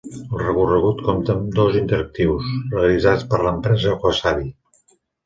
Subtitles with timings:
[0.19, 2.47] El recorregut compta amb dos interactius,
[2.79, 4.49] realitzats per l'empresa Wasabi.